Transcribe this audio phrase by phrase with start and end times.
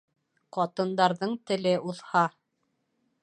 [0.55, 2.27] Ҡатындарҙың теле уҙһа